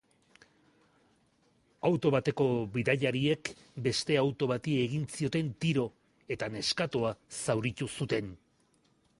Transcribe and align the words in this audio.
Auto 1.89 2.11
bateko 2.15 2.47
bidaiariek 2.77 3.51
beste 3.89 4.17
auto 4.23 4.49
bati 4.53 4.73
egin 4.87 5.07
zioten 5.19 5.53
tiro 5.67 5.87
eta 6.37 6.51
neskatoa 6.57 7.13
zauritu 7.43 7.93
zuten. 8.01 8.35